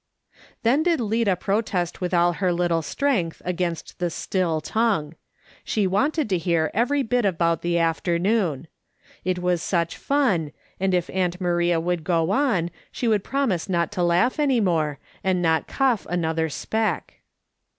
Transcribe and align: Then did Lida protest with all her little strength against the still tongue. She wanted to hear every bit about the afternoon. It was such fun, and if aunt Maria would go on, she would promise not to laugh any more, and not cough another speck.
Then 0.63 0.81
did 0.81 0.99
Lida 0.99 1.35
protest 1.35 2.01
with 2.01 2.11
all 2.11 2.33
her 2.33 2.51
little 2.51 2.81
strength 2.81 3.39
against 3.45 3.99
the 3.99 4.09
still 4.09 4.59
tongue. 4.59 5.13
She 5.63 5.85
wanted 5.85 6.27
to 6.29 6.39
hear 6.39 6.71
every 6.73 7.03
bit 7.03 7.23
about 7.23 7.61
the 7.61 7.77
afternoon. 7.77 8.65
It 9.23 9.37
was 9.37 9.61
such 9.61 9.95
fun, 9.95 10.53
and 10.79 10.95
if 10.95 11.07
aunt 11.13 11.39
Maria 11.39 11.79
would 11.79 12.03
go 12.03 12.31
on, 12.31 12.71
she 12.91 13.07
would 13.07 13.23
promise 13.23 13.69
not 13.69 13.91
to 13.91 14.01
laugh 14.01 14.39
any 14.39 14.59
more, 14.59 14.97
and 15.23 15.39
not 15.39 15.67
cough 15.67 16.07
another 16.09 16.49
speck. 16.49 17.19